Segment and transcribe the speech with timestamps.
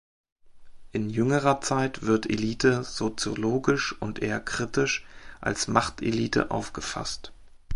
[0.93, 5.05] In jüngerer Zeit wird „Elite“ soziologisch und eher kritisch
[5.41, 7.31] als "Machtelite" aufgefasst.